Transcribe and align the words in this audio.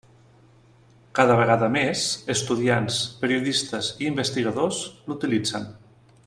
Cada 1.19 1.35
vegada 1.41 1.67
més, 1.75 2.05
estudiants, 2.35 2.97
periodistes 3.21 3.91
i 4.05 4.09
investigadors 4.15 4.81
l'utilitzen. 5.11 5.71